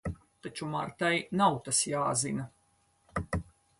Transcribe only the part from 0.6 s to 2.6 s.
Martai nav tas jāzina.